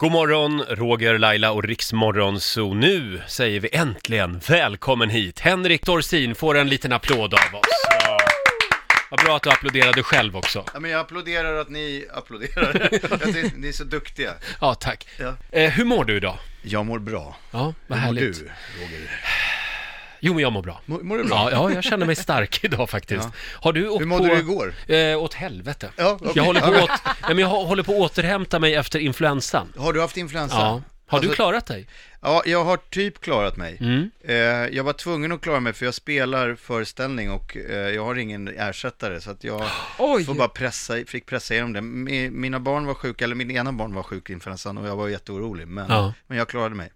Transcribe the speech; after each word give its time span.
God 0.00 0.12
morgon, 0.12 0.62
Roger, 0.68 1.18
Laila 1.18 1.52
och 1.52 1.64
Riksmorgon 1.64 2.40
så 2.40 2.74
nu 2.74 3.22
säger 3.28 3.60
vi 3.60 3.68
äntligen 3.72 4.40
välkommen 4.48 5.10
hit. 5.10 5.40
Henrik 5.40 5.86
Dorsin 5.86 6.34
får 6.34 6.58
en 6.58 6.68
liten 6.68 6.92
applåd 6.92 7.34
av 7.34 7.54
oss. 7.54 7.66
Ja. 8.04 8.18
Vad 9.10 9.20
bra 9.24 9.36
att 9.36 9.42
du 9.42 9.50
applåderade 9.50 10.02
själv 10.02 10.36
också. 10.36 10.64
Ja, 10.74 10.80
men 10.80 10.90
jag 10.90 11.00
applåderar 11.00 11.54
att 11.60 11.68
ni 11.68 12.06
applåderar. 12.14 12.88
Jag 13.10 13.22
tycker 13.22 13.56
ni 13.56 13.68
är 13.68 13.72
så 13.72 13.84
duktiga. 13.84 14.30
Ja, 14.60 14.74
tack. 14.74 15.06
Ja. 15.18 15.34
Eh, 15.50 15.70
hur 15.70 15.84
mår 15.84 16.04
du 16.04 16.16
idag? 16.16 16.38
Jag 16.62 16.86
mår 16.86 16.98
bra. 16.98 17.36
Ja, 17.50 17.74
vad 17.86 17.98
Hur 17.98 18.06
mår 18.06 18.14
härligt. 18.20 18.38
du, 18.38 18.50
Roger? 18.80 19.10
Jo, 20.20 20.34
men 20.34 20.42
jag 20.42 20.52
mår 20.52 20.62
bra. 20.62 20.80
Mår, 20.86 21.00
mår 21.00 21.18
du 21.18 21.24
bra? 21.24 21.50
Ja, 21.52 21.70
ja, 21.70 21.74
jag 21.74 21.84
känner 21.84 22.06
mig 22.06 22.16
stark 22.16 22.64
idag 22.64 22.90
faktiskt. 22.90 23.24
Ja. 23.24 23.32
Har 23.62 23.72
du 23.72 23.88
åkt 23.88 24.00
Hur 24.00 24.06
mådde 24.06 24.28
på... 24.28 24.34
du 24.34 24.40
igår? 24.40 24.74
Eh, 24.86 25.22
åt 25.22 25.34
helvete. 25.34 25.90
Ja, 25.96 26.18
okej. 26.20 26.32
Jag, 26.34 26.42
håller 26.44 26.60
på 26.60 26.74
Ja, 26.74 26.82
åt... 26.84 26.90
Nej, 27.04 27.14
men 27.34 27.38
jag 27.38 27.48
håller 27.48 27.82
på 27.82 27.92
att 27.92 27.98
återhämta 27.98 28.58
mig 28.58 28.74
efter 28.74 28.98
influensan. 28.98 29.72
Har 29.76 29.92
du 29.92 30.00
haft 30.00 30.16
influensa? 30.16 30.56
Ja. 30.56 30.82
Har 31.06 31.20
du 31.20 31.26
Alltså, 31.28 31.42
klarat 31.42 31.66
dig? 31.66 31.86
Ja, 32.22 32.42
jag 32.46 32.64
har 32.64 32.76
typ 32.76 33.20
klarat 33.20 33.56
mig. 33.56 33.76
Mm. 33.80 34.10
Eh, 34.24 34.34
jag 34.76 34.84
var 34.84 34.92
tvungen 34.92 35.32
att 35.32 35.40
klara 35.40 35.60
mig 35.60 35.72
för 35.72 35.84
jag 35.84 35.94
spelar 35.94 36.54
föreställning 36.54 37.30
och 37.30 37.56
eh, 37.56 37.74
jag 37.76 38.04
har 38.04 38.14
ingen 38.18 38.48
ersättare 38.48 39.20
så 39.20 39.30
att 39.30 39.44
jag 39.44 39.62
Oj! 39.98 40.24
får 40.24 40.34
bara 40.34 40.48
pressa, 40.48 40.94
fick 41.06 41.26
pressa 41.26 41.54
igenom 41.54 41.72
det. 41.72 41.80
Mi- 41.80 42.30
Mina 42.30 42.60
barn 42.60 42.86
var 42.86 42.94
sjuka, 42.94 43.24
eller 43.24 43.34
min 43.34 43.50
ena 43.50 43.72
barn 43.72 43.94
var 43.94 44.02
sjuk 44.02 44.30
i 44.30 44.32
influensan 44.32 44.78
och 44.78 44.88
jag 44.88 44.96
var 44.96 45.08
jätteorolig. 45.08 45.68
Men, 45.68 45.86
Ja. 45.88 46.12
men 46.26 46.38
jag 46.38 46.48
klarade 46.48 46.74
mig. 46.74 46.92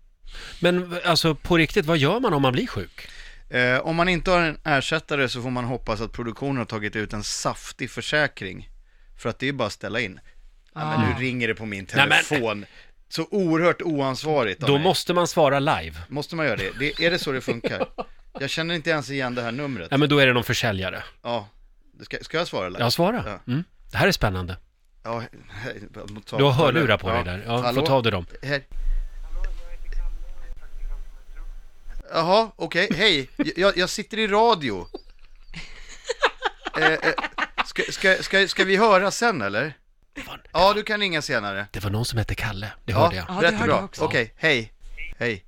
Men 0.60 0.96
alltså 1.04 1.34
på 1.34 1.56
riktigt, 1.56 1.86
vad 1.86 1.98
gör 1.98 2.20
man 2.20 2.32
om 2.34 2.42
man 2.42 2.52
blir 2.52 2.66
sjuk? 2.66 3.08
Eh, 3.54 3.78
om 3.86 3.96
man 3.96 4.08
inte 4.08 4.30
har 4.30 4.40
en 4.40 4.58
ersättare 4.64 5.28
så 5.28 5.42
får 5.42 5.50
man 5.50 5.64
hoppas 5.64 6.00
att 6.00 6.12
produktionen 6.12 6.56
har 6.58 6.64
tagit 6.64 6.96
ut 6.96 7.12
en 7.12 7.22
saftig 7.24 7.90
försäkring. 7.90 8.68
För 9.18 9.28
att 9.28 9.38
det 9.38 9.48
är 9.48 9.52
bara 9.52 9.66
att 9.66 9.72
ställa 9.72 10.00
in. 10.00 10.20
Ja, 10.74 10.98
men 10.98 11.08
nu 11.10 11.24
ringer 11.24 11.48
det 11.48 11.54
på 11.54 11.66
min 11.66 11.86
Nej, 11.94 12.06
men- 12.08 12.24
telefon. 12.24 12.66
Så 13.08 13.26
oerhört 13.30 13.82
oansvarigt 13.82 14.62
av 14.62 14.68
Då 14.68 14.74
mig. 14.74 14.82
måste 14.82 15.14
man 15.14 15.26
svara 15.28 15.58
live. 15.58 15.96
Måste 16.08 16.36
man 16.36 16.46
göra 16.46 16.56
det? 16.56 16.70
det? 16.78 17.04
Är 17.06 17.10
det 17.10 17.18
så 17.18 17.32
det 17.32 17.40
funkar? 17.40 17.86
Jag 18.40 18.50
känner 18.50 18.74
inte 18.74 18.90
ens 18.90 19.10
igen 19.10 19.34
det 19.34 19.42
här 19.42 19.52
numret. 19.52 19.88
Ja, 19.90 19.96
men 19.96 20.08
då 20.08 20.18
är 20.18 20.26
det 20.26 20.32
någon 20.32 20.44
försäljare. 20.44 21.02
Ja. 21.22 21.48
Ska, 22.02 22.16
ska 22.20 22.36
jag 22.38 22.46
svara 22.46 22.66
eller? 22.66 22.80
Ja, 22.80 22.90
svara. 22.90 23.22
Ja. 23.26 23.52
Mm. 23.52 23.64
Det 23.90 23.96
här 23.98 24.08
är 24.08 24.12
spännande. 24.12 24.56
Ja, 25.04 25.22
ta- 26.26 26.36
Du 26.38 26.44
har 26.44 26.52
hörlurar 26.52 26.98
på 26.98 27.10
dig 27.10 27.24
där. 27.24 27.42
Ja, 27.46 27.60
Hallå? 27.62 27.80
får 27.80 27.86
ta 27.86 27.94
av 27.94 28.02
dig 28.02 28.12
dem. 28.12 28.26
Här. 28.42 28.62
Jaha, 32.12 32.50
okej, 32.56 32.88
hej. 32.96 33.28
Jag, 33.56 33.76
jag 33.76 33.90
sitter 33.90 34.18
i 34.18 34.26
radio. 34.26 34.86
eh, 36.80 36.92
eh, 36.92 36.98
ska, 37.66 37.82
ska, 37.92 38.22
ska, 38.22 38.48
ska 38.48 38.64
vi 38.64 38.76
höra 38.76 39.10
sen 39.10 39.42
eller? 39.42 39.74
Var, 40.26 40.42
Ja, 40.52 40.72
du 40.74 40.82
kan 40.82 41.00
ringa 41.00 41.22
senare. 41.22 41.66
det 41.72 41.80
var 41.80 41.90
någon 41.90 42.04
som 42.04 42.18
hette 42.18 42.34
Kalle, 42.34 42.72
det 42.84 42.92
Ja, 42.92 42.98
hörde 42.98 43.16
jag. 43.16 43.26
Ja, 43.28 43.40
det 43.50 43.56
hörde 43.56 43.72
jag 43.72 43.84
också. 43.84 44.04
Okej, 44.04 44.34
hej. 44.36 44.72
Hej. 45.18 45.44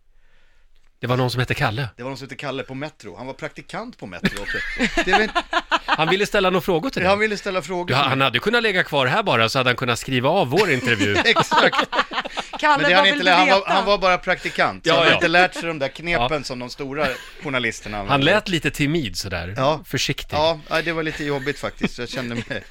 Det 1.00 1.06
var 1.06 1.16
någon 1.16 1.30
som 1.30 1.40
hette 1.40 1.54
Kalle. 1.54 1.88
Det 1.96 2.02
var 2.02 2.10
någon 2.10 2.18
som 2.18 2.24
hette 2.24 2.36
Kalle 2.36 2.62
på 2.62 2.74
Metro. 2.74 3.16
Han 3.16 3.26
var 3.26 3.34
praktikant 3.34 3.98
på 3.98 4.06
Metro 4.06 4.42
också. 4.42 4.58
Det 5.04 5.10
är 5.12 5.18
väl. 5.18 5.28
Han 5.86 6.08
ville 6.08 6.26
ställa 6.26 6.50
några 6.50 6.60
frågor 6.60 6.90
till 6.90 7.00
dig. 7.02 7.08
Han 7.10 7.18
ville 7.18 7.36
ställa 7.36 7.62
frågor. 7.62 7.90
Ja, 7.90 7.96
till 8.02 8.08
han 8.08 8.18
mig. 8.18 8.24
hade 8.26 8.38
kunnat 8.38 8.62
lägga 8.62 8.84
kvar 8.84 9.06
här 9.06 9.22
bara 9.22 9.48
så 9.48 9.58
hade 9.58 9.70
han 9.70 9.76
kunnat 9.76 9.98
skriva 9.98 10.28
av 10.28 10.48
vår 10.48 10.70
intervju. 10.70 11.16
Exakt. 11.24 11.76
Kalle, 12.60 12.82
Men 12.82 12.90
det 12.90 12.96
vad 12.96 12.96
han, 12.96 13.06
inte, 13.06 13.18
du 13.18 13.22
lä- 13.24 13.32
han, 13.34 13.48
var, 13.48 13.62
han 13.66 13.84
var 13.84 13.98
bara 13.98 14.18
praktikant. 14.18 14.84
Så 14.84 14.88
Ja, 14.90 14.94
han 14.94 15.02
har 15.04 15.10
ja. 15.10 15.14
inte 15.14 15.28
lärt 15.28 15.54
sig 15.54 15.62
de 15.62 15.78
där 15.78 15.88
knepen 15.88 16.44
som 16.44 16.58
de 16.58 16.70
stora 16.70 17.06
journalisterna 17.42 17.96
Han 17.96 18.06
använder. 18.06 18.34
lät 18.34 18.48
lite 18.48 18.70
timid 18.70 19.16
sådär, 19.18 19.54
Ja. 19.56 19.80
försiktig. 19.86 20.36
Ja, 20.36 20.58
det 20.84 20.92
var 20.92 21.02
lite 21.02 21.24
jobbigt 21.24 21.58
faktiskt. 21.58 21.98
Jag 21.98 22.08
kände 22.08 22.34
mig... 22.34 22.64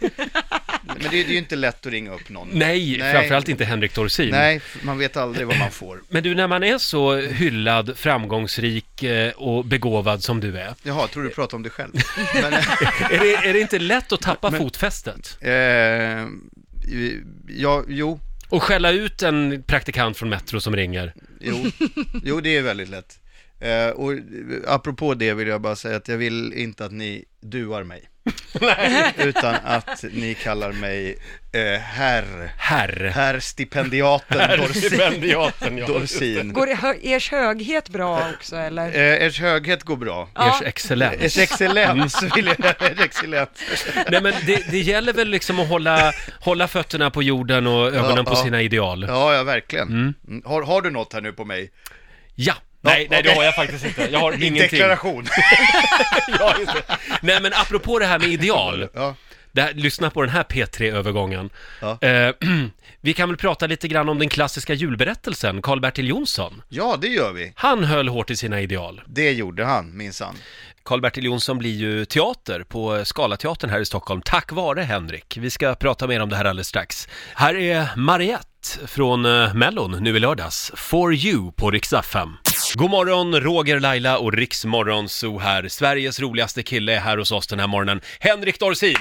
Men 0.87 0.97
det, 0.99 1.09
det 1.09 1.21
är 1.21 1.27
ju 1.29 1.37
inte 1.37 1.55
lätt 1.55 1.85
att 1.85 1.91
ringa 1.91 2.13
upp 2.13 2.29
någon. 2.29 2.49
Nej, 2.51 2.97
Nej. 2.99 3.13
framförallt 3.13 3.49
inte 3.49 3.65
Henrik 3.65 3.95
Dorsin. 3.95 4.29
Nej, 4.31 4.61
man 4.81 4.97
vet 4.97 5.17
aldrig 5.17 5.47
vad 5.47 5.57
man 5.57 5.71
får. 5.71 6.01
Men 6.09 6.23
du, 6.23 6.35
när 6.35 6.47
man 6.47 6.63
är 6.63 6.77
så 6.77 7.15
hyllad, 7.15 7.97
framgångsrik 7.97 9.03
eh, 9.03 9.31
och 9.31 9.65
begåvad 9.65 10.23
som 10.23 10.39
du 10.39 10.57
är, 10.59 10.73
Jaha, 10.83 11.07
tror 11.07 11.23
du 11.23 11.29
pratar 11.29 11.57
om 11.57 11.63
dig 11.63 11.71
själv? 11.71 11.91
Men, 12.33 12.53
är 12.53 13.19
det, 13.19 13.33
är 13.49 13.53
det 13.53 13.59
inte 13.59 13.79
lätt 13.79 14.11
att 14.11 14.21
tappa 14.21 14.51
fotfästet? 14.51 15.37
eh, 15.41 15.51
ja, 17.47 17.83
jo, 17.87 18.19
Och 18.49 18.63
skälla 18.63 18.91
ut 18.91 19.21
en 19.21 19.63
praktikant 19.63 20.17
från 20.17 20.29
Metro 20.29 20.59
som 20.59 20.75
ringer? 20.75 21.13
jo, 21.41 21.71
jo, 22.23 22.41
det 22.41 22.57
är 22.57 22.61
väldigt 22.61 22.89
lätt. 22.89 23.19
Eh, 23.59 23.87
och 23.89 24.13
apropå 24.67 25.13
det 25.13 25.33
vill 25.33 25.47
jag 25.47 25.61
bara 25.61 25.75
säga 25.75 25.97
att 25.97 26.07
jag 26.07 26.17
vill 26.17 26.53
inte 26.53 26.85
att 26.85 26.91
ni 26.91 27.25
duar 27.41 27.83
mig. 27.83 28.09
Utan 29.17 29.55
att 29.63 30.03
ni 30.11 30.33
kallar 30.33 30.71
mig 30.71 31.17
eh, 31.51 31.79
herr, 31.81 32.51
Herr. 32.57 33.09
herr 33.13 33.39
stipendiaten 33.39 34.59
Dorsin. 34.59 34.81
Stipendiaten, 34.81 35.77
ja. 35.77 35.87
Dorsin. 35.87 36.53
Går 36.53 36.75
hö- 36.75 36.95
ers 37.03 37.31
höghet 37.31 37.89
bra 37.89 38.29
också 38.33 38.55
eller? 38.55 38.87
Eh, 38.87 39.25
ers 39.27 39.39
höghet 39.39 39.83
går 39.83 39.97
bra. 39.97 40.29
Ers 40.35 40.61
excellens. 40.61 41.15
Ers 41.21 41.37
excellens 41.37 42.23
vill 42.35 42.45
jag, 42.45 42.59
ers 42.91 42.99
excellens. 42.99 43.49
Nej 44.11 44.21
men 44.21 44.33
det, 44.45 44.71
det 44.71 44.79
gäller 44.79 45.13
väl 45.13 45.27
liksom 45.29 45.59
att 45.59 45.67
hålla, 45.69 46.13
hålla 46.39 46.67
fötterna 46.67 47.09
på 47.11 47.23
jorden 47.23 47.67
och 47.67 47.87
ögonen 47.87 48.17
Ja, 48.17 48.23
på 48.23 48.31
ja. 48.31 48.43
sina 48.43 48.61
ideal. 48.61 49.05
Ja, 49.07 49.33
ja, 49.35 49.43
verkligen. 49.43 49.87
Mm. 49.87 50.41
Har, 50.45 50.61
har 50.61 50.81
du 50.81 50.89
något 50.91 51.13
här 51.13 51.21
nu 51.21 51.31
på 51.33 51.45
mig? 51.45 51.71
Ja! 52.35 52.53
Nej, 52.85 53.07
nej 53.09 53.23
det 53.23 53.33
har 53.33 53.43
jag 53.43 53.55
faktiskt 53.55 53.85
inte. 53.85 54.07
Jag 54.11 54.19
har 54.19 54.31
ingenting. 54.31 54.57
deklaration. 54.61 55.27
Ja, 56.39 56.55
just 56.59 56.73
det. 56.73 56.97
Nej 57.21 57.41
men 57.41 57.53
apropå 57.53 57.99
det 57.99 58.05
här 58.05 58.19
med 58.19 58.27
ideal. 58.29 58.87
ja. 58.93 59.15
Det 59.51 59.61
här, 59.61 59.73
lyssna 59.73 60.09
på 60.09 60.21
den 60.21 60.29
här 60.31 60.43
P3-övergången. 60.43 61.49
Ja. 61.81 61.97
Eh, 62.01 62.33
vi 63.01 63.13
kan 63.13 63.29
väl 63.29 63.37
prata 63.37 63.67
lite 63.67 63.87
grann 63.87 64.09
om 64.09 64.19
den 64.19 64.29
klassiska 64.29 64.73
julberättelsen, 64.73 65.61
Karl-Bertil 65.61 66.07
Jonsson. 66.09 66.61
ja, 66.69 66.97
det 67.01 67.07
gör 67.07 67.33
vi. 67.33 67.53
Han 67.55 67.83
höll 67.83 68.07
hårt 68.07 68.29
i 68.29 68.35
sina 68.35 68.61
ideal. 68.61 69.01
Det 69.07 69.31
gjorde 69.31 69.65
han, 69.65 69.97
minsann. 69.97 70.35
Karl-Bertil 70.83 71.23
Jonsson 71.25 71.57
blir 71.57 71.75
ju 71.75 72.05
teater 72.05 72.63
på 72.63 73.05
Scalateatern 73.05 73.69
här 73.69 73.79
i 73.79 73.85
Stockholm, 73.85 74.21
tack 74.25 74.51
vare 74.51 74.81
Henrik. 74.81 75.37
Vi 75.41 75.49
ska 75.49 75.75
prata 75.75 76.07
mer 76.07 76.19
om 76.21 76.29
det 76.29 76.35
här 76.35 76.45
alldeles 76.45 76.67
strax. 76.67 77.07
Här 77.35 77.55
är 77.55 77.87
Mariette 77.95 78.47
från 78.87 79.25
eh, 79.25 79.53
Mellon 79.53 79.91
nu 80.03 80.15
i 80.17 80.19
lördags, 80.19 80.71
For 80.75 81.13
You 81.13 81.51
på 81.51 81.71
Rix 81.71 81.93
FM. 81.93 82.29
God 82.77 82.89
morgon, 82.89 83.39
Roger, 83.39 83.79
Laila 83.79 84.17
och 84.17 84.33
Riksmorgon 84.33 85.09
Zoo 85.09 85.39
här. 85.39 85.67
Sveriges 85.67 86.19
roligaste 86.19 86.63
kille 86.63 86.93
är 86.95 86.99
här 86.99 87.17
hos 87.17 87.31
oss 87.31 87.47
den 87.47 87.59
här 87.59 87.67
morgonen, 87.67 88.01
Henrik 88.19 88.59
Dorsin! 88.59 88.97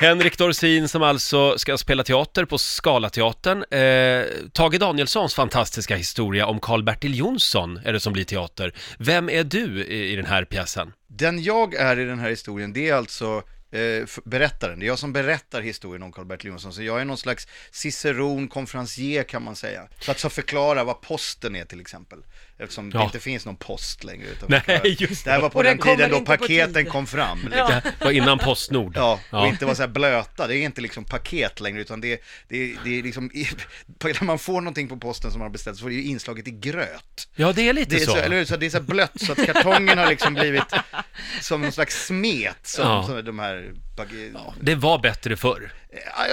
Henrik 0.00 0.38
Dorsin 0.38 0.88
som 0.88 1.02
alltså 1.02 1.58
ska 1.58 1.78
spela 1.78 2.04
teater 2.04 2.44
på 2.44 2.58
Scalateatern. 2.58 3.64
Eh, 3.70 4.24
Tage 4.52 4.78
Danielssons 4.78 5.34
fantastiska 5.34 5.96
historia 5.96 6.46
om 6.46 6.60
Karl-Bertil 6.60 7.14
Jonsson 7.14 7.80
är 7.84 7.92
det 7.92 8.00
som 8.00 8.12
blir 8.12 8.24
teater. 8.24 8.74
Vem 8.98 9.30
är 9.30 9.44
du 9.44 9.84
i, 9.84 10.12
i 10.12 10.16
den 10.16 10.26
här 10.26 10.44
pjäsen? 10.44 10.92
Den 11.08 11.42
jag 11.42 11.74
är 11.74 11.98
i 11.98 12.04
den 12.04 12.18
här 12.18 12.30
historien, 12.30 12.72
det 12.72 12.88
är 12.88 12.94
alltså 12.94 13.42
eh, 13.70 14.06
berättaren. 14.24 14.78
Det 14.78 14.86
är 14.86 14.88
jag 14.88 14.98
som 14.98 15.12
berättar 15.12 15.60
historien 15.60 16.02
om 16.02 16.12
Karl-Bertil 16.12 16.50
Jonsson. 16.50 16.72
Så 16.72 16.82
jag 16.82 17.00
är 17.00 17.04
någon 17.04 17.18
slags 17.18 17.48
ciceron, 17.70 18.48
konferencier 18.48 19.22
kan 19.22 19.42
man 19.42 19.56
säga. 19.56 19.88
Så 20.00 20.10
att 20.10 20.18
så 20.18 20.30
förklara 20.30 20.84
vad 20.84 21.00
posten 21.00 21.56
är 21.56 21.64
till 21.64 21.80
exempel. 21.80 22.22
Eftersom 22.58 22.90
Ja. 22.94 22.98
det 22.98 23.04
inte 23.04 23.20
finns 23.20 23.46
någon 23.46 23.56
post 23.56 24.04
längre. 24.04 24.26
Utan 24.28 24.48
Nej, 24.66 24.96
just 24.98 25.24
det 25.24 25.30
här 25.30 25.40
var 25.40 25.48
på 25.50 25.58
Och 25.58 25.64
den 25.64 25.76
den 25.78 25.86
tiden 25.96 26.10
då 26.10 26.20
paketen 26.20 26.74
tid. 26.74 26.88
kom 26.92 27.06
fram. 27.06 27.48
Det 27.50 27.56
här 27.64 27.82
var 28.00 28.10
innan 28.10 28.38
Postnord. 28.38 28.92
Ja, 28.96 29.12
och 29.12 29.38
Ja. 29.38 29.46
inte 29.46 29.64
vara 29.64 29.74
så 29.74 29.82
här 29.82 29.88
blöta. 29.88 30.46
Det 30.46 30.56
är 30.56 30.62
inte 30.62 30.80
liksom 30.80 31.04
paket 31.04 31.60
längre, 31.60 31.80
utan 31.80 32.00
det, 32.00 32.20
det, 32.48 32.76
det 32.84 32.98
är 32.98 33.02
liksom, 33.02 33.30
när 34.04 34.24
man 34.24 34.38
får 34.38 34.60
någonting 34.60 34.88
på 34.88 34.96
posten 34.96 35.30
som 35.30 35.38
man 35.38 35.46
har 35.46 35.52
beställt 35.52 35.76
så 35.76 35.82
får 35.82 35.88
det 35.88 35.94
ju 35.94 36.02
inslaget 36.02 36.48
i 36.48 36.50
gröt. 36.50 37.28
Ja, 37.34 37.52
det 37.52 37.68
är 37.68 37.72
lite 37.72 37.94
Det 37.96 38.02
är 38.02 38.06
så. 38.06 38.10
så, 38.10 38.16
eller 38.16 38.36
hur? 38.36 38.44
Så 38.44 38.56
det 38.56 38.66
är 38.66 38.70
så 38.70 38.76
här 38.76 38.84
blött 38.84 39.20
så 39.20 39.32
att 39.32 39.46
kartongen 39.46 39.98
har 39.98 40.06
liksom 40.08 40.34
blivit 40.34 40.64
som 41.40 41.64
en 41.64 41.72
slags 41.72 42.06
smet 42.06 42.56
som, 42.62 42.84
Ja. 42.90 43.06
som 43.06 43.24
de 43.24 43.38
här... 43.38 43.72
pake- 43.96 44.52
Det 44.60 44.74
var 44.74 44.98
bättre 44.98 45.36
förr. 45.36 45.72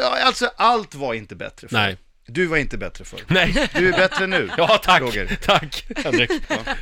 Ja, 0.01 0.17
Alltså 0.25 0.51
allt 0.55 0.95
var 0.95 1.13
inte 1.13 1.35
bättre 1.35 1.67
för. 1.67 1.75
Nej. 1.75 1.97
Du 2.25 2.45
var 2.45 2.57
inte 2.57 2.77
bättre 2.77 3.05
för. 3.05 3.19
Nej. 3.27 3.69
Du 3.75 3.87
är 3.89 3.97
bättre 3.97 4.27
nu. 4.27 4.49
Ja, 4.57 4.77
tack. 4.83 5.01
Roger. 5.01 5.37
Tack, 5.41 5.85
Henrik. 6.03 6.31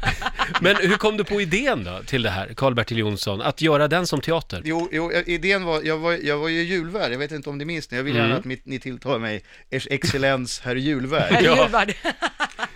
Men 0.61 0.75
hur 0.75 0.97
kom 0.97 1.17
du 1.17 1.23
på 1.23 1.41
idén 1.41 1.83
då 1.83 2.01
till 2.05 2.21
det 2.21 2.29
här, 2.29 2.53
Karl-Bertil 2.53 2.97
Jonsson, 2.97 3.41
att 3.41 3.61
göra 3.61 3.87
den 3.87 4.07
som 4.07 4.21
teater? 4.21 4.61
Jo, 4.65 4.89
jo, 4.91 5.11
idén 5.25 5.63
var, 5.63 5.81
jag 5.83 5.97
var, 5.97 6.11
jag 6.23 6.37
var 6.37 6.47
ju 6.47 6.61
julvärd, 6.63 7.13
jag 7.13 7.17
vet 7.19 7.31
inte 7.31 7.49
om 7.49 7.57
ni 7.57 7.65
minns 7.65 7.87
det, 7.87 7.95
jag 7.95 8.03
vill 8.03 8.15
gärna 8.15 8.25
Mm. 8.27 8.39
att 8.39 8.45
mitt, 8.45 8.65
ni 8.65 8.79
tilltalar 8.79 9.19
mig 9.19 9.43
Ers 9.69 9.87
excellens 9.91 10.59
herr 10.59 10.75
julvärd. 10.75 11.31
Herr 11.33 11.43
Ja. 11.45 11.69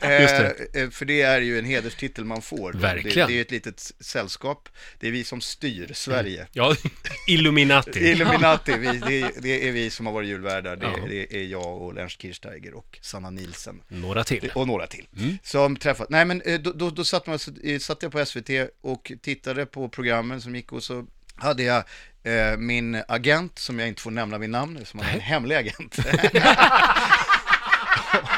Julvard. 0.02 0.22
Just 0.22 0.36
det. 0.38 0.80
Eh, 0.80 0.84
eh, 0.84 0.90
för 0.90 1.06
det 1.06 1.22
är 1.22 1.42
ju 1.42 1.60
en 1.60 1.66
hederstitel 1.66 2.26
man 2.26 2.42
får. 2.42 2.74
Verkligen. 2.74 3.28
Det, 3.28 3.34
det 3.34 3.38
är 3.40 3.42
ett 3.42 3.52
litet 3.52 3.92
sällskap, 4.00 4.70
det 5.00 5.08
är 5.08 5.12
vi 5.12 5.24
som 5.24 5.42
styr 5.42 5.94
Sverige. 5.94 6.48
Ja, 6.52 6.76
Illuminati. 7.28 8.00
Illuminati, 8.00 8.78
vi, 8.78 8.88
det, 8.88 9.32
det 9.42 9.68
är 9.68 9.72
vi 9.72 9.90
som 9.90 10.06
har 10.06 10.14
varit 10.14 10.30
julvärdar, 10.30 10.76
det, 10.76 10.86
Ja. 10.86 11.06
det 11.10 11.36
är 11.42 11.44
jag 11.44 11.82
och 11.82 11.94
Lennart 11.94 12.22
Kirchsteiger 12.22 12.74
och 12.74 12.98
Sanna 13.02 13.30
Nilsen. 13.30 13.82
Några 13.88 14.24
till. 14.24 14.52
Och 14.56 14.68
några 14.68 14.88
till. 14.88 15.08
Mm. 15.18 15.38
Som 15.44 15.76
träffat, 15.78 16.10
nej 16.10 16.26
men 16.26 16.42
eh, 16.42 16.60
då, 16.60 16.72
då, 16.72 16.90
då 16.90 17.04
satt, 17.04 17.28
man, 17.28 17.40
eh, 17.64 17.80
satt 17.80 18.04
jag 18.04 18.12
på 18.12 18.26
SVT 18.26 18.50
och 18.82 19.12
tittade 19.22 19.66
på 19.66 19.90
programmen 19.90 20.42
som 20.42 20.56
gick 20.56 20.72
och 20.72 20.84
så 20.84 21.06
hade 21.36 21.64
jag 21.64 21.84
eh, 22.24 22.58
min 22.58 23.02
agent, 23.08 23.60
som 23.60 23.80
jag 23.80 23.88
inte 23.88 24.02
får 24.02 24.12
nämna 24.12 24.38
vid 24.38 24.50
namn, 24.50 24.86
som 24.86 25.00
är 25.00 25.14
en 25.14 25.20
hemlig 25.20 25.56
agent. 25.56 25.98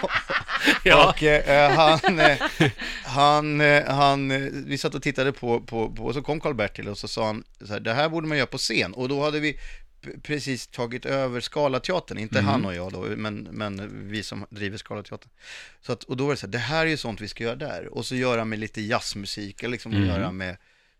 Ja. 0.88 1.10
Och 1.10 1.24
eh, 1.24 1.72
han, 1.72 2.20
eh, 2.20 2.38
han, 3.04 3.62
eh, 3.62 3.86
han, 3.96 4.32
eh, 4.32 4.40
vi 4.54 4.78
satt 4.78 4.96
och 4.96 5.02
tittade 5.04 5.32
på, 5.32 5.62
på, 5.62 5.92
på 5.92 6.04
och 6.06 6.14
så 6.14 6.22
kom 6.22 6.40
Karl-Bertil 6.42 6.88
och 6.88 6.98
så 6.98 7.08
sa 7.08 7.26
han 7.26 7.44
så 7.62 7.74
här, 7.74 7.80
det 7.80 7.94
här 7.94 8.10
borde 8.10 8.28
man 8.28 8.38
göra 8.38 8.48
på 8.48 8.58
scen. 8.58 8.94
Och 8.94 9.10
då 9.10 9.24
hade 9.24 9.40
vi 9.40 9.60
precis 10.24 10.68
tagit 10.68 11.06
över 11.06 11.42
Scalateatern, 11.42 12.18
inte 12.18 12.40
Mm. 12.40 12.52
han 12.52 12.66
och 12.66 12.76
jag 12.76 12.92
då, 12.94 13.00
men, 13.00 13.48
men 13.52 13.90
vi 14.12 14.24
som 14.24 14.46
driver 14.50 14.78
Scalateatern. 14.78 15.30
Så 15.82 15.92
att, 15.92 16.04
och 16.04 16.18
då 16.18 16.24
var 16.24 16.32
det 16.32 16.38
så 16.38 16.46
här, 16.48 16.52
det 16.52 16.58
här 16.58 16.86
är 16.86 16.90
ju 16.90 16.98
sånt 16.98 17.22
vi 17.22 17.28
ska 17.28 17.44
göra 17.44 17.56
där. 17.56 17.88
Och 17.94 18.06
så 18.06 18.16
göra 18.16 18.46
med 18.46 18.60
lite 18.60 18.82
jazzmusik, 18.82 19.64
eller 19.64 19.72
liksom 19.72 19.92
Mm. 19.92 20.08
göra 20.08 20.32
med 20.32 20.58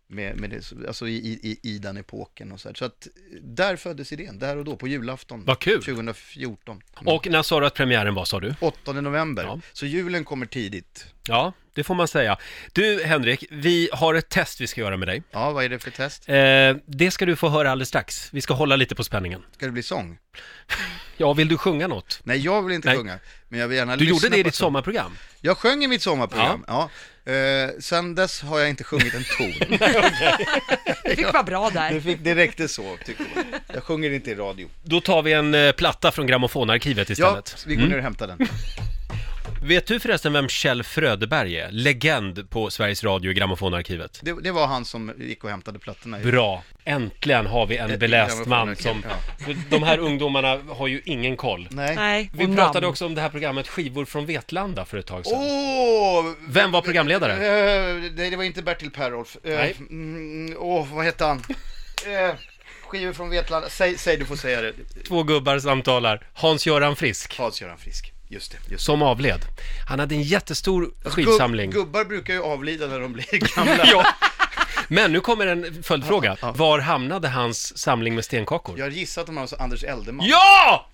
med, 0.08 0.36
med 0.36 0.50
det, 0.50 0.86
alltså 0.86 1.08
i, 1.08 1.16
i, 1.16 1.58
i 1.62 1.78
den 1.78 1.96
epoken 1.96 2.52
och 2.52 2.60
så 2.60 2.68
här. 2.68 2.74
Så 2.74 2.84
att 2.84 3.08
där 3.42 3.76
föddes 3.76 4.12
idén, 4.12 4.38
där 4.38 4.56
och 4.56 4.64
då, 4.64 4.76
på 4.76 4.88
julafton. 4.88 5.44
Vad 5.44 5.58
kul. 5.58 5.82
2014. 5.82 6.82
Och 6.94 7.26
när 7.30 7.42
sa 7.42 7.60
du 7.60 7.66
att 7.66 7.74
premiären 7.74 8.14
var, 8.14 8.24
sa 8.24 8.40
du? 8.40 8.54
8 8.60 8.92
november. 8.92 9.44
Ja. 9.44 9.60
Så 9.72 9.86
julen 9.86 10.24
kommer 10.24 10.46
tidigt. 10.46 11.06
Ja, 11.28 11.52
det 11.74 11.84
får 11.84 11.94
man 11.94 12.08
säga. 12.08 12.36
Du, 12.72 13.04
Henrik, 13.04 13.44
vi 13.50 13.88
har 13.92 14.14
ett 14.14 14.28
test 14.28 14.60
vi 14.60 14.66
ska 14.66 14.80
göra 14.80 14.96
med 14.96 15.08
dig. 15.08 15.22
Ja, 15.30 15.50
vad 15.50 15.64
är 15.64 15.68
det 15.68 15.78
för 15.78 15.90
test? 15.90 16.28
Eh, 16.28 16.36
det 16.86 17.10
ska 17.10 17.26
du 17.26 17.36
få 17.36 17.48
höra 17.48 17.70
alldeles 17.70 17.88
strax. 17.88 18.28
Vi 18.32 18.40
ska 18.40 18.54
hålla 18.54 18.76
lite 18.76 18.94
på 18.94 19.04
spänningen. 19.04 19.42
Ska 19.56 19.66
det 19.66 19.72
bli 19.72 19.82
sång? 19.82 20.18
Ja, 21.20 21.32
vill 21.32 21.48
du 21.48 21.58
sjunga 21.58 21.86
något? 21.86 22.20
Nej, 22.22 22.38
jag 22.38 22.62
vill 22.62 22.74
inte 22.74 22.88
Nej. 22.88 22.96
sjunga. 22.96 23.18
Men 23.48 23.60
jag 23.60 23.68
vill 23.68 23.78
gärna 23.78 23.96
Du 23.96 24.04
lyssna 24.04 24.10
gjorde 24.14 24.28
det 24.28 24.40
i 24.40 24.42
ditt 24.42 24.54
sång. 24.54 24.66
sommarprogram. 24.66 25.18
Jag 25.40 25.58
sjöng 25.58 25.84
i 25.84 25.88
mitt 25.88 26.02
sommarprogram, 26.02 26.64
ja. 26.66 26.90
Eh, 27.32 27.70
sen 27.80 28.14
dess 28.14 28.40
har 28.42 28.58
jag 28.58 28.68
inte 28.68 28.84
sjungit 28.84 29.14
en 29.14 29.24
ton. 29.38 29.78
Det 31.04 31.16
fick 31.16 31.32
vara 31.32 31.42
bra 31.42 31.70
det, 31.70 31.78
där. 31.78 32.00
fick, 32.00 32.18
det 32.20 32.34
räckte 32.34 32.68
så, 32.68 32.96
tycker 33.04 33.24
jag. 33.34 33.44
Jag 33.76 33.82
sjunger 33.84 34.10
inte 34.10 34.30
i 34.30 34.34
radio. 34.34 34.68
Då 34.82 35.00
tar 35.00 35.22
vi 35.22 35.32
en 35.32 35.54
eh, 35.54 35.72
platta 35.72 36.12
från 36.12 36.26
grammofonarkivet 36.26 37.08
Ja, 37.08 37.12
istället. 37.12 37.64
vi 37.66 37.74
går 37.76 37.86
ner 37.86 37.96
och 37.96 38.02
hämtar 38.02 38.26
den. 38.26 38.38
Vet 39.62 39.86
du 39.86 40.00
förresten 40.00 40.32
vem 40.32 40.48
Kjell 40.48 40.82
Fröderberg 40.82 41.56
är? 41.58 41.70
Legend 41.70 42.50
på 42.50 42.70
Sveriges 42.70 43.04
Radio 43.04 43.30
i 43.30 43.34
grammofonarkivet. 43.34 44.20
Det, 44.22 44.42
det 44.42 44.50
var 44.50 44.66
han 44.66 44.84
som 44.84 45.12
gick 45.18 45.44
och 45.44 45.50
hämtade 45.50 45.78
plattorna. 45.78 46.18
Bra! 46.18 46.62
Äntligen 46.84 47.46
har 47.46 47.66
vi 47.66 47.76
en 47.76 47.98
beläst 47.98 48.46
man 48.46 48.76
som... 48.76 49.04
De 49.70 49.82
här 49.82 49.98
ungdomarna 49.98 50.60
har 50.68 50.86
ju 50.86 51.02
ingen 51.04 51.36
koll. 51.36 51.68
Nej. 51.70 51.96
Nej, 51.96 52.30
Vi 52.34 52.44
och 52.46 52.56
pratade 52.56 52.80
namn. 52.80 52.90
också 52.90 53.06
om 53.06 53.14
det 53.14 53.20
här 53.20 53.28
programmet 53.28 53.68
Skivor 53.68 54.04
från 54.04 54.26
Vetlanda 54.26 54.84
för 54.84 54.98
ett 54.98 55.06
tag 55.06 55.26
sedan. 55.26 55.38
Åh! 55.38 56.32
Vem 56.48 56.72
var 56.72 56.82
programledare? 56.82 57.32
Eh, 57.32 58.10
nej, 58.16 58.30
det 58.30 58.36
var 58.36 58.44
inte 58.44 58.62
Bertil 58.62 58.90
Perolf. 58.90 59.36
Eh, 59.44 59.54
Nej. 59.54 59.76
mm, 59.90 60.56
Åh, 60.58 60.86
vad 60.94 61.04
hette 61.04 61.24
han? 61.24 61.42
Eh, 62.06 62.34
skivor 62.86 63.12
från 63.12 63.30
Vetlanda. 63.30 63.68
Säg, 63.68 63.98
säg, 63.98 64.16
du 64.16 64.24
får 64.24 64.36
säga 64.36 64.60
det. 64.60 64.72
Två 65.08 65.22
gubbar 65.22 65.58
samtalar. 65.58 66.26
Hans-Göran 66.34 66.96
Frisk, 66.96 67.38
Hans-Göran 67.38 67.78
Frisk. 67.78 68.12
Just 68.28 68.50
det. 68.50 68.58
Just 68.58 68.70
det. 68.70 68.78
som 68.78 69.02
avled. 69.02 69.40
Han 69.88 69.98
hade 69.98 70.14
en 70.14 70.22
jättestor 70.22 70.90
skivsamling. 71.04 71.70
Gubb, 71.70 71.86
gubbar 71.86 72.04
brukar 72.04 72.34
ju 72.34 72.42
avlida 72.42 72.86
när 72.86 73.00
de 73.00 73.12
blir 73.12 73.54
gamla. 73.56 73.84
ja. 73.86 74.06
Men 74.88 75.12
nu 75.12 75.20
kommer 75.20 75.46
en 75.46 75.82
följdfråga. 75.82 76.30
Ja, 76.30 76.36
ja. 76.48 76.52
Var 76.52 76.78
hamnade 76.78 77.28
hans 77.28 77.78
samling 77.78 78.14
med 78.14 78.24
stenkakor? 78.24 78.78
Jag 78.78 78.84
har 78.86 78.90
gissat 78.90 79.20
att 79.22 79.26
de 79.26 79.36
har 79.36 79.48
Anders 79.58 79.84
Eldeman. 79.84 80.26
Ja! 80.26 80.88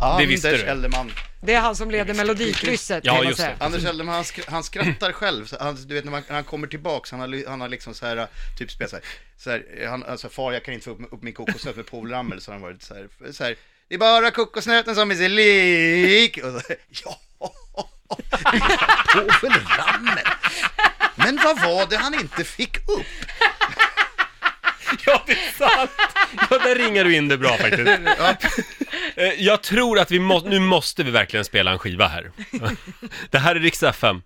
Anders 0.00 0.28
visste 0.28 0.50
du. 0.56 0.62
Eldeman. 0.62 1.12
Det 1.40 1.54
är 1.54 1.60
han 1.60 1.76
som 1.76 1.90
leder 1.90 2.14
Melodikrysset, 2.14 3.04
Ja, 3.04 3.24
just 3.24 3.38
det. 3.40 3.56
Anders 3.60 3.84
Eldeman, 3.84 4.14
han, 4.14 4.24
skr- 4.24 4.50
han 4.50 4.64
skrattar 4.64 5.12
själv. 5.12 5.48
Han, 5.60 5.78
du 5.86 5.94
vet 5.94 6.04
när, 6.04 6.10
man, 6.12 6.22
när 6.28 6.34
han 6.34 6.44
kommer 6.44 6.66
tillbaks, 6.66 7.10
han 7.10 7.20
har, 7.20 7.48
han 7.48 7.60
har 7.60 7.68
liksom 7.68 7.94
så 7.94 8.06
här, 8.06 8.26
typ 8.58 8.70
spelat 8.70 8.90
så 8.90 8.96
här, 8.96 9.04
så 9.38 9.50
här 9.50 9.86
han, 9.88 10.04
alltså, 10.04 10.28
far 10.28 10.52
jag 10.52 10.64
kan 10.64 10.74
inte 10.74 10.84
få 10.84 10.90
upp, 10.90 11.12
upp 11.12 11.22
min 11.22 11.34
kokosnöt 11.34 11.76
med 11.76 11.86
Povel 11.86 12.12
Ramel, 12.12 12.40
så 12.40 12.50
har 12.50 12.54
han 12.54 12.62
varit 12.62 12.82
så 12.82 12.94
här, 12.94 13.08
så 13.32 13.44
här, 13.44 13.56
det 13.94 13.96
är 13.96 14.20
bara 14.20 14.30
kokosnöten 14.30 14.94
som 14.94 15.10
är 15.10 15.14
sig 15.14 15.28
lik. 15.28 16.38
Och 16.38 16.52
så, 16.62 16.74
ja, 17.04 17.18
Povel 19.12 19.52
Ramel. 19.78 20.24
Men 21.16 21.36
vad 21.44 21.60
var 21.62 21.86
det 21.90 21.96
han 21.96 22.14
inte 22.14 22.44
fick 22.44 22.76
upp? 22.76 23.06
Ja, 25.06 25.22
det 25.26 25.32
är 25.32 25.58
sant! 25.58 25.90
Ja, 26.50 26.58
där 26.58 26.74
ringer 26.74 27.04
du 27.04 27.16
in 27.16 27.28
det 27.28 27.38
bra 27.38 27.56
faktiskt. 27.56 27.90
Ja, 28.18 28.34
Eh, 29.16 29.32
Jag 29.38 29.62
tror 29.62 29.98
att 29.98 30.10
vi 30.10 30.18
måste, 30.18 30.48
nu 30.48 30.58
måste 30.60 31.02
vi 31.02 31.10
verkligen 31.10 31.44
spela 31.44 31.70
en 31.70 31.78
skiva 31.78 32.08
här. 32.08 32.30
Det 33.30 33.38
här 33.38 33.56
är 33.56 33.60
Rix 33.60 33.82
FM. 33.82 34.22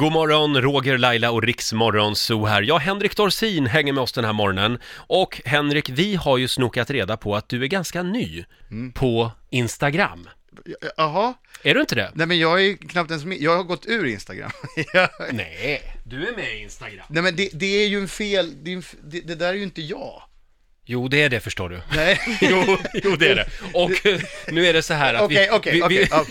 God 0.00 0.12
morgon, 0.12 0.62
Roger, 0.62 0.98
Laila 0.98 1.30
och 1.30 1.42
Rix 1.42 1.72
Morgonzoo 1.72 2.46
här. 2.46 2.62
Ja, 2.62 2.76
Henrik 2.78 3.16
Dorsin 3.16 3.66
hänger 3.66 3.92
med 3.92 4.02
oss 4.02 4.12
den 4.12 4.24
här 4.24 4.32
morgonen. 4.32 4.78
Och 4.96 5.40
Henrik, 5.44 5.88
vi 5.88 6.14
har 6.14 6.38
ju 6.38 6.48
snokat 6.48 6.90
reda 6.90 7.16
på 7.16 7.36
att 7.36 7.48
du 7.48 7.62
är 7.62 7.66
ganska 7.66 8.02
ny 8.02 8.44
på 8.94 9.32
Instagram. 9.50 10.28
Jaha, 10.96 11.34
Är 11.62 11.74
du 11.74 11.80
inte 11.80 11.94
det? 11.94 12.10
nej 12.14 12.26
men 12.26 12.38
jag 12.38 12.64
är 12.66 12.76
knappt 12.76 13.10
ens 13.10 13.24
med, 13.24 13.38
jag 13.40 13.56
har 13.56 13.64
gått 13.64 13.86
ur 13.86 14.06
Instagram. 14.06 14.50
Jag- 14.94 15.08
Nej, 15.32 15.82
du 16.04 16.28
är 16.28 16.36
med 16.36 16.54
i 16.54 16.62
Instagram. 16.62 17.06
Nej 17.08 17.22
men 17.22 17.36
det, 17.36 17.48
det 17.52 17.82
är 17.84 17.88
ju 17.88 17.98
en 18.00 18.08
fel, 18.08 18.52
det, 18.64 18.70
är 18.70 18.74
en 18.74 18.78
f- 18.80 18.94
det, 19.04 19.20
det 19.20 19.34
där 19.34 19.48
är 19.48 19.54
ju 19.54 19.62
inte 19.62 19.82
jag. 19.82 20.22
Jo, 20.84 21.08
det 21.08 21.22
är 21.22 21.28
det 21.28 21.40
förstår 21.40 21.68
du. 21.68 21.80
Nej. 21.96 22.20
Jo, 22.40 22.76
jo 23.04 23.16
det 23.16 23.28
är 23.28 23.34
det. 23.34 23.48
Och 23.74 24.06
eh, 24.06 24.20
nu 24.48 24.66
är 24.66 24.72
det 24.72 24.82
så 24.82 24.94
här 24.94 25.14
att 25.14 25.22
Okej, 25.22 25.48
vi... 25.50 25.56
okej, 25.58 25.72
vi- 25.72 25.82
okej. 25.82 25.98
vi- 25.98 26.08
ja. 26.10 26.24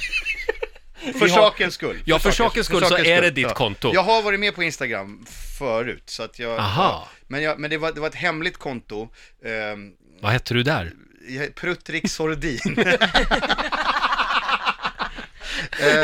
För 1.13 1.19
har- 1.19 1.27
sakens 1.27 1.73
skull. 1.73 1.99
Ja, 2.05 2.19
för 2.19 2.31
sakens 2.31 2.65
skull 2.67 2.85
så 2.85 2.97
är 2.97 3.21
det 3.21 3.31
ditt 3.31 3.43
Ja. 3.43 3.53
konto. 3.53 3.91
Jag 3.93 4.03
har 4.03 4.21
varit 4.21 4.39
med 4.39 4.55
på 4.55 4.63
Instagram 4.63 5.25
förut, 5.59 6.03
så 6.05 6.23
att 6.23 6.39
jag... 6.39 6.59
Aha. 6.59 7.07
Men, 7.27 7.43
jag, 7.43 7.59
men 7.59 7.69
det, 7.69 7.77
var, 7.77 7.91
det 7.91 7.99
var 8.01 8.07
ett 8.07 8.15
hemligt 8.15 8.57
konto. 8.57 9.01
Um, 9.45 9.91
Vad 10.21 10.31
hette 10.31 10.53
du 10.53 10.63
där? 10.63 10.91
Pruttrik 11.55 12.09
Sordin. 12.11 12.59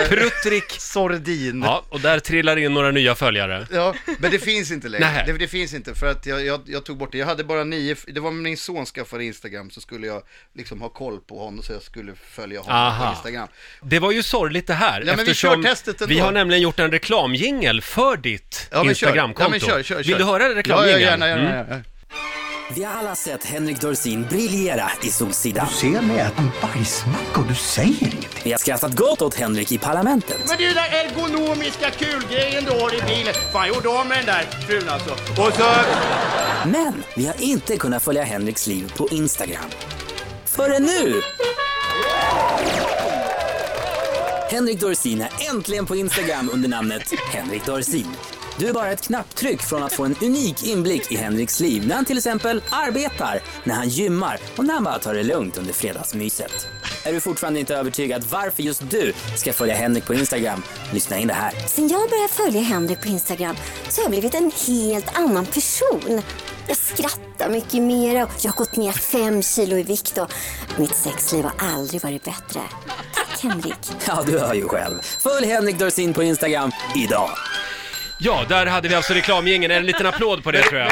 Pruttrik. 0.09 0.71
Sordin. 0.79 1.61
Ja. 1.65 1.67
Ja, 1.67 1.85
och 1.89 1.99
där 1.99 2.19
trillar 2.19 2.57
in 2.57 2.73
några 2.73 2.91
nya 2.91 3.15
följare. 3.15 3.67
men 4.19 4.31
det 4.31 4.39
finns 4.39 4.71
inte 4.71 4.87
längre. 4.89 5.05
Nähä. 5.05 5.25
Det, 5.25 5.33
det 5.37 5.47
finns 5.47 5.73
inte, 5.73 5.95
för 5.95 6.07
att 6.11 6.25
jag, 6.25 6.45
jag, 6.45 6.61
jag 6.65 6.83
tog 6.85 6.97
bort 6.97 7.11
det. 7.11 7.17
Jag 7.17 7.25
hade 7.25 7.43
bara 7.43 7.63
nio, 7.63 7.95
det 8.07 8.19
var 8.19 8.31
min 8.31 8.57
son 8.57 8.85
skaffade 8.85 9.23
Instagram, 9.23 9.69
så 9.69 9.81
skulle 9.81 10.07
jag 10.07 10.21
liksom 10.55 10.81
ha 10.81 10.89
koll 10.89 11.19
på 11.19 11.39
honom, 11.39 11.63
så 11.63 11.73
jag 11.73 11.81
skulle 11.81 12.13
följa 12.29 12.59
honom 12.59 12.75
Aha. 12.75 13.05
på 13.05 13.11
Instagram. 13.11 13.47
Det 13.81 13.99
var 13.99 14.11
ju 14.11 14.23
sorgligt 14.23 14.67
det 14.67 14.73
här, 14.73 14.99
Ja, 14.99 15.05
men 15.05 15.15
vi 15.15 15.21
eftersom 15.21 15.63
kör 15.63 15.69
testet 15.69 16.01
ändå. 16.01 16.13
vi 16.13 16.19
har 16.19 16.31
nämligen 16.31 16.61
gjort 16.61 16.79
en 16.79 16.91
reklamjingel 16.91 17.81
för 17.81 18.17
ditt 18.17 18.67
Ja. 18.71 18.85
Instagramkonto. 18.85 19.43
Ja, 19.43 19.49
men 19.49 19.59
kör, 19.59 19.83
kör, 19.83 20.03
Vill 20.03 20.17
du 20.17 20.23
höra 20.23 20.43
Ja, 20.43 20.49
ja, 20.49 20.55
reklamjingeln? 20.55 21.01
gärna, 21.01 21.27
gärna. 21.27 21.63
Mm. 21.65 21.83
Vi 22.69 22.83
har 22.83 22.93
alla 22.93 23.15
sett 23.15 23.43
Henrik 23.43 23.81
Dorsin 23.81 24.25
briljera 24.29 24.91
i 25.03 25.09
Solsidan. 25.09 25.67
ser 25.69 26.01
mig 26.01 26.19
äta 26.19 26.41
en 26.41 26.49
bajsmacka 26.61 27.39
och 27.39 27.47
du 27.47 27.55
säger 27.55 28.01
ingenting. 28.01 28.41
Vi 28.43 28.51
har 28.51 28.59
skrattat 28.59 28.95
gott 28.95 29.21
åt 29.21 29.35
Henrik 29.35 29.71
i 29.71 29.77
Parlamentet. 29.77 30.37
Men 30.47 30.57
du, 30.57 30.65
den 30.65 30.73
där 30.75 31.05
ergonomiska 31.05 31.91
kulgrejen 31.91 32.63
du 32.63 32.71
har 32.71 32.95
i 32.95 33.01
bilen. 33.01 33.33
Fan, 33.53 33.67
gjorde 33.67 33.89
av 33.89 34.07
med 34.07 34.17
den 34.17 34.25
där 34.25 34.43
frun 34.67 34.89
alltså. 34.89 35.11
Och 35.11 35.53
så... 35.53 35.71
Men 36.65 37.03
vi 37.15 37.25
har 37.25 37.41
inte 37.41 37.77
kunnat 37.77 38.03
följa 38.03 38.23
Henriks 38.23 38.67
liv 38.67 38.93
på 38.97 39.07
Instagram. 39.11 39.69
Förrän 40.45 40.83
nu! 40.83 41.21
Henrik 44.51 44.79
Dorsin 44.79 45.21
är 45.21 45.29
äntligen 45.53 45.85
på 45.85 45.95
Instagram 45.95 46.49
under 46.53 46.69
namnet 46.69 47.13
Henrik 47.31 47.65
Dorsin. 47.65 48.07
Du 48.57 48.67
är 48.69 48.73
bara 48.73 48.91
ett 48.91 49.01
knapptryck 49.01 49.61
från 49.61 49.83
att 49.83 49.93
få 49.93 50.03
en 50.05 50.15
unik 50.21 50.63
inblick 50.63 51.11
i 51.11 51.15
Henriks 51.15 51.59
liv 51.59 51.87
när 51.87 51.95
han 51.95 52.05
till 52.05 52.17
exempel 52.17 52.63
arbetar, 52.69 53.39
när 53.63 53.75
han 53.75 53.89
gymmar 53.89 54.39
och 54.57 54.65
när 54.65 54.73
han 54.73 54.83
bara 54.83 54.99
tar 54.99 55.13
det 55.13 55.23
lugnt 55.23 55.57
under 55.57 55.73
fredagsmyset. 55.73 56.67
Är 57.05 57.13
du 57.13 57.19
fortfarande 57.19 57.59
inte 57.59 57.75
övertygad 57.75 58.23
varför 58.31 58.63
just 58.63 58.89
du 58.89 59.13
ska 59.37 59.53
följa 59.53 59.75
Henrik 59.75 60.05
på 60.05 60.13
Instagram? 60.13 60.63
Lyssna 60.93 61.17
in 61.17 61.27
det 61.27 61.33
här. 61.33 61.51
Sen 61.67 61.87
jag 61.87 62.09
började 62.09 62.33
följa 62.33 62.61
Henrik 62.61 63.01
på 63.01 63.07
Instagram 63.07 63.55
så 63.89 64.01
har 64.01 64.03
jag 64.03 64.11
blivit 64.11 64.35
en 64.35 64.51
helt 64.67 65.17
annan 65.17 65.45
person. 65.45 66.21
Jag 66.67 66.77
skrattar 66.77 67.49
mycket 67.49 67.81
mer 67.81 68.23
och 68.23 68.29
jag 68.41 68.51
har 68.51 68.57
gått 68.57 68.75
ner 68.75 68.91
fem 68.91 69.41
kilo 69.41 69.77
i 69.77 69.83
vikt 69.83 70.17
och 70.17 70.31
mitt 70.77 70.95
sexliv 70.95 71.43
har 71.43 71.53
aldrig 71.73 72.01
varit 72.01 72.23
bättre. 72.23 72.61
Tack 73.15 73.43
Henrik. 73.43 73.91
Ja, 74.07 74.23
du 74.27 74.39
hör 74.39 74.53
ju 74.53 74.67
själv. 74.67 74.99
Följ 75.01 75.47
Henrik 75.47 75.79
Dorsin 75.79 76.13
på 76.13 76.23
Instagram 76.23 76.71
idag. 76.95 77.29
Ja, 78.19 78.45
där 78.49 78.65
hade 78.65 78.87
vi 78.89 78.95
alltså 78.95 79.13
reklamjingeln. 79.13 79.73
En 79.73 79.85
liten 79.85 80.05
applåd 80.05 80.43
på 80.43 80.51
det 80.51 80.61
tror 80.61 80.79
jag. 80.81 80.91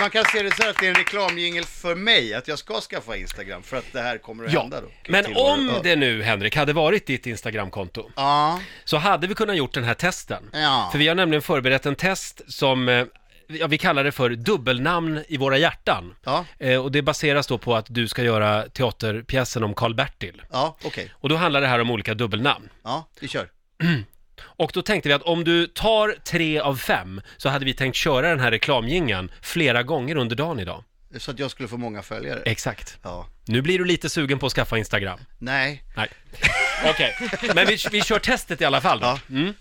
Man 0.00 0.10
kan 0.10 0.24
se 0.24 0.42
det 0.42 0.54
så 0.56 0.62
här 0.62 0.70
att 0.70 0.76
det 0.80 0.86
är 0.86 0.90
en 0.90 0.94
reklamjingel 0.94 1.64
för 1.64 1.94
mig, 1.94 2.34
att 2.34 2.48
jag 2.48 2.58
ska 2.58 2.80
skaffa 2.80 3.16
Instagram 3.16 3.62
för 3.62 3.76
att 3.76 3.92
det 3.92 4.00
här 4.00 4.18
kommer 4.18 4.44
att 4.44 4.52
hända 4.52 4.80
då. 4.80 4.88
men 5.08 5.36
om 5.36 5.70
det 5.82 5.96
nu, 5.96 6.22
Henrik, 6.22 6.56
hade 6.56 6.72
varit 6.72 7.06
ditt 7.06 7.26
Instagramkonto 7.26 8.10
Ja, 8.16 8.60
så 8.84 8.96
hade 8.96 9.26
vi 9.26 9.34
kunnat 9.34 9.56
gjort 9.56 9.74
den 9.74 9.84
här 9.84 9.94
testen. 9.94 10.50
Ja. 10.52 10.88
För 10.92 10.98
vi 10.98 11.08
har 11.08 11.14
nämligen 11.14 11.42
förberett 11.42 11.86
en 11.86 11.94
test 11.96 12.40
som, 12.48 12.88
eh, 12.88 13.04
ja, 13.46 13.66
vi 13.66 13.78
kallar 13.78 14.04
det 14.04 14.12
för 14.12 14.30
dubbelnamn 14.30 15.24
i 15.28 15.36
våra 15.36 15.58
hjärtan. 15.58 16.14
ja, 16.24 16.44
Eh, 16.58 16.84
och 16.84 16.92
det 16.92 17.02
baseras 17.02 17.46
då 17.46 17.58
på 17.58 17.76
att 17.76 17.86
du 17.88 18.08
ska 18.08 18.22
göra 18.22 18.62
teaterpjäsen 18.62 19.64
om 19.64 19.74
Karl-Bertil. 19.74 20.42
ja, 20.52 20.76
okej. 20.84 21.10
Och 21.14 21.28
då 21.28 21.36
handlar 21.36 21.60
det 21.60 21.66
här 21.66 21.78
om 21.78 21.90
olika 21.90 22.14
dubbelnamn. 22.14 22.68
Ja, 22.84 23.08
vi 23.20 23.28
kör. 23.28 23.48
Och 24.40 24.70
då 24.74 24.82
tänkte 24.82 25.08
vi 25.08 25.12
att 25.12 25.22
om 25.22 25.44
du 25.44 25.66
tar 25.66 26.16
tre 26.24 26.60
av 26.60 26.76
fem 26.76 27.20
så 27.36 27.48
hade 27.48 27.64
vi 27.64 27.74
tänkt 27.74 27.94
köra 27.94 28.28
den 28.28 28.40
här 28.40 28.50
reklamgingen 28.50 29.30
flera 29.42 29.82
gånger 29.82 30.16
under 30.16 30.36
dagen 30.36 30.60
idag. 30.60 30.84
Så 31.18 31.30
att 31.30 31.38
jag 31.38 31.50
skulle 31.50 31.68
få 31.68 31.76
många 31.76 32.02
följare. 32.02 32.42
Exakt. 32.44 32.98
Ja. 33.02 33.26
Nu 33.44 33.62
blir 33.62 33.78
du 33.78 33.84
lite 33.84 34.10
sugen 34.10 34.38
på 34.38 34.46
att 34.46 34.52
skaffa 34.52 34.78
Instagram. 34.78 35.18
Nej. 35.38 35.82
Nej. 35.96 36.08
Okej, 36.90 37.14
men 37.54 37.66
vi, 37.66 37.76
vi 37.90 38.00
kör 38.02 38.18
testet 38.18 38.60
i 38.60 38.64
alla 38.64 38.80
fall 38.80 39.00
då. 39.00 39.06
Ja. 39.06 39.18
Mm. 39.30 39.54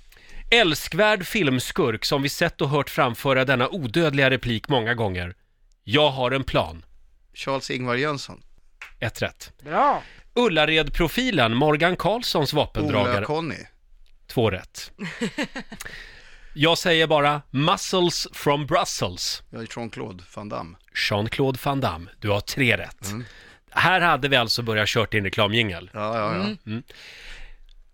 Älskvärd 0.51 1.25
filmskurk 1.25 2.05
som 2.05 2.22
vi 2.22 2.29
sett 2.29 2.62
och 2.62 2.70
hört 2.70 2.89
framföra 2.89 3.46
denna 3.46 3.70
odödliga 3.70 4.29
replik 4.29 4.67
många 4.70 4.94
gånger. 4.94 5.36
Jag 5.84 6.10
har 6.10 6.32
en 6.32 6.44
plan. 6.44 6.86
Charles-Ingvar 7.34 7.96
Jönsson. 7.96 8.41
Ett 9.00 9.22
rätt. 9.22 9.53
Bra. 9.63 10.03
Ullared-profilen 10.34 11.53
Morgan 11.55 11.96
Karlssons 11.96 12.53
vapendragare. 12.53 13.17
Ola-Conny. 13.17 13.67
Två 14.27 14.51
rätt. 14.51 14.91
Jag 16.53 16.77
säger 16.77 17.08
bara 17.08 17.41
Muscles 17.51 18.27
from 18.34 18.65
Brussels. 18.65 19.44
Jag 19.50 19.62
är 19.62 19.67
Jean-Claude 19.75 20.24
Van 20.36 20.50
Damme. 20.50 20.77
Jean-Claude 21.10 21.60
Van 21.63 21.82
Damme. 21.82 22.10
Du 22.20 22.29
har 22.29 22.39
tre 22.41 22.77
rätt. 22.77 23.08
Här 23.70 24.01
hade 24.01 24.27
vi 24.27 24.36
alltså 24.36 24.62
börjat 24.62 24.89
kört 24.89 25.13
in 25.13 25.24
reklamjingel. 25.24 25.89
Ja, 25.94 26.17
ja, 26.17 26.55
ja. 26.63 26.82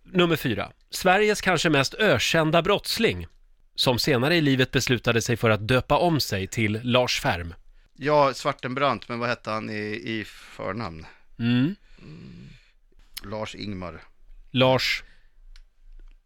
Nummer 0.04 0.36
fyra. 0.36 0.72
Sveriges 0.90 1.40
kanske 1.40 1.70
mest 1.70 1.94
ökända 1.94 2.62
brottsling. 2.62 3.26
Som 3.74 3.98
senare 3.98 4.36
i 4.36 4.40
livet 4.40 4.70
beslutade 4.70 5.22
sig 5.22 5.36
för 5.36 5.50
att 5.50 5.68
döpa 5.68 5.96
om 5.98 6.20
sig 6.20 6.46
till 6.46 6.80
Lars 6.82 7.20
Färm. 7.20 7.54
Ja, 7.96 8.34
Svartenbrandt, 8.34 9.08
men 9.08 9.18
vad 9.18 9.28
hette 9.28 9.50
han 9.50 9.70
i, 9.70 10.02
i 10.04 10.24
förnamn? 10.26 11.06
Mm. 11.38 11.76
Lars 13.24 13.54
Ingmar. 13.54 14.00
Lars 14.50 15.04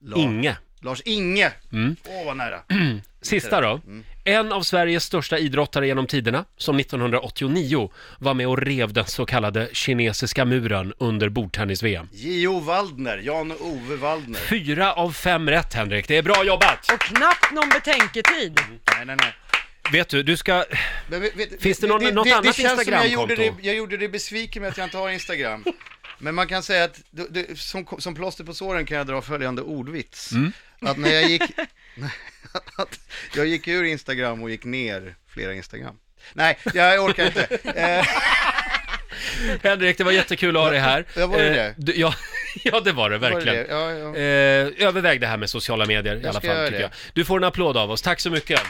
Lars, 0.07 0.19
Inge. 0.19 0.57
Lars 0.81 1.01
Inge! 1.05 1.53
Åh, 1.73 1.79
Mm. 1.79 1.97
vad 2.27 2.37
nära. 2.37 2.61
Sista 3.23 3.61
då. 3.61 3.81
En 4.25 4.53
av 4.53 4.63
Sveriges 4.63 5.05
största 5.05 5.39
idrottare 5.39 5.87
genom 5.87 6.07
tiderna, 6.07 6.45
som 6.57 6.79
1989 6.81 7.91
var 8.19 8.35
med 8.35 8.49
och 8.49 8.59
rev 8.59 8.93
den 8.93 9.07
så 9.07 9.27
kallade 9.27 9.69
kinesiska 9.73 10.45
muren 10.45 10.93
under 10.99 11.29
bordtennis-VM. 11.29 12.09
J.O. 12.13 12.61
Waldner, 12.61 13.19
Jan-Ove 13.19 13.97
Waldner. 13.97 14.39
Fyra 14.41 14.93
av 14.93 15.13
fem 15.13 15.51
rätt, 15.51 15.75
Henrik. 15.75 16.09
Det 16.09 16.17
är 16.17 16.23
bra 16.23 16.45
jobbat! 16.45 16.93
Och 16.93 17.01
knappt 17.01 17.53
någon 17.53 17.69
betänketid. 17.69 18.61
Nej, 18.97 19.07
nej, 19.07 19.17
nej. 19.21 19.35
Vet 19.93 20.09
du, 20.09 20.23
du 20.23 20.37
ska... 20.37 20.65
Men, 21.09 21.21
vet- 21.21 21.63
Finns 21.63 21.79
det 21.79 21.87
någon- 21.87 22.15
något 22.15 22.25
det, 22.25 22.33
annat 22.33 22.45
det 22.57 22.63
känns 22.63 22.85
som 22.85 22.93
jag 22.93 23.09
gjorde, 23.09 23.27
det, 23.27 23.33
Instagramkonto? 23.33 23.67
jag 23.67 23.77
gjorde 23.77 23.97
det 23.97 24.09
besviken 24.09 24.63
med 24.63 24.71
att 24.71 24.79
jag 24.79 24.87
inte 24.87 24.97
har 24.99 25.11
Instagram. 25.11 25.65
Men 26.19 26.35
man 26.35 26.47
kan 26.47 26.63
säga 26.63 26.85
att 26.85 27.01
du, 27.11 27.27
du, 27.31 27.57
som, 27.57 27.87
som 27.99 28.15
plåster 28.15 28.45
på 28.45 28.55
såren 28.55 28.87
kan 28.87 28.97
jag 28.97 29.07
dra 29.07 29.23
följande 29.23 29.63
ordvits. 29.63 30.33
Mm. 30.33 30.53
Att 30.81 30.97
när 30.99 31.11
jag 31.13 31.31
gick, 31.31 31.43
att 32.77 33.01
jag 33.35 33.47
gick 33.47 33.69
ur 33.69 33.85
Instagram 33.85 34.43
och 34.43 34.51
gick 34.51 34.65
ner 34.65 35.15
flera 35.29 35.55
Instagram. 35.55 35.97
Nej, 36.33 36.59
jag 36.75 37.05
orkar 37.05 37.27
inte. 37.27 37.59
Eh, 39.47 39.59
Henrik, 39.63 39.99
det 39.99 40.05
var 40.05 40.13
jättekul 40.13 40.57
att 40.57 40.63
ha 40.63 40.71
dig 40.71 40.79
här. 40.81 41.05
Ja, 41.17 41.27
var 41.27 41.39
det 41.39 41.47
Eh, 41.49 41.53
det? 41.55 41.75
Du, 41.79 41.93
ja, 42.01 42.15
ja, 42.65 42.81
det 42.81 42.93
var 42.93 43.11
det 43.11 43.19
var 43.19 43.31
det 43.31 43.35
verkligen. 43.37 43.57
det? 43.67 43.67
Ja, 43.71 43.91
ja. 43.93 44.17
Eh, 44.17 44.89
överväg 44.89 45.21
det 45.21 45.27
här 45.27 45.37
med 45.37 45.51
sociala 45.51 45.87
medier 45.87 46.17
i 46.17 46.29
alla 46.29 46.33
fall, 46.41 46.43
tycker 46.67 46.71
det. 46.71 46.81
jag. 46.81 46.91
Du 47.13 47.25
får 47.25 47.37
en 47.39 47.45
applåd 47.45 47.77
av 47.77 47.91
oss. 47.91 48.03
Tack 48.03 48.21
så 48.21 48.31
mycket. 48.31 48.61